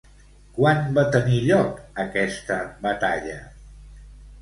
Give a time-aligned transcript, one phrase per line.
[0.55, 3.41] Quan va tenir lloc aquesta batalla?